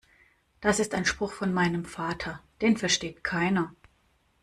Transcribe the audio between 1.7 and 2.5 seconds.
Vater.